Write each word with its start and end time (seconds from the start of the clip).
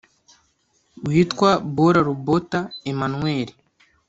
witwa 1.09 1.51
bola 1.75 1.99
lobota 2.07 2.59
emmauel 2.89 3.49